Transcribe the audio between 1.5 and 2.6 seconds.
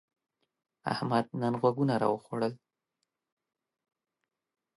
غوږونه راوخوړل.